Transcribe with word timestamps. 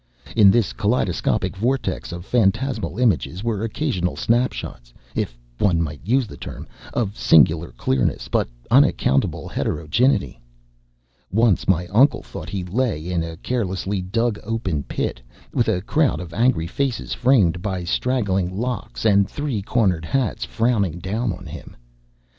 In 0.35 0.49
this 0.49 0.73
kaleidoscopic 0.73 1.55
vortex 1.55 2.11
of 2.11 2.25
phantasmal 2.25 2.97
images 2.97 3.43
were 3.43 3.63
occasional 3.63 4.15
snap 4.15 4.51
shots, 4.51 4.91
if 5.13 5.37
one 5.59 5.79
might 5.79 6.01
use 6.03 6.25
the 6.25 6.37
term, 6.37 6.67
of 6.95 7.15
singular 7.15 7.71
clearness 7.73 8.27
but 8.27 8.49
unaccountable 8.71 9.47
heterogeneity. 9.47 10.41
Once 11.31 11.67
my 11.67 11.85
uncle 11.91 12.23
thought 12.23 12.49
he 12.49 12.63
lay 12.63 13.11
in 13.11 13.21
a 13.21 13.37
carelessly 13.37 14.01
dug 14.01 14.39
open 14.41 14.81
pit, 14.81 15.21
with 15.53 15.67
a 15.67 15.83
crowd 15.83 16.19
of 16.19 16.33
angry 16.33 16.65
faces 16.65 17.13
framed 17.13 17.61
by 17.61 17.83
straggling 17.83 18.49
locks 18.49 19.05
and 19.05 19.29
three 19.29 19.61
cornered 19.61 20.05
hats 20.05 20.43
frowning 20.43 20.97
down 20.97 21.31
on 21.31 21.45
him. 21.45 21.77